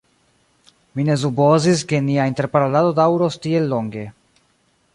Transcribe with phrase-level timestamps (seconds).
[0.99, 4.07] Mi ne supozis, ke nia interparolado daŭros tiel longe.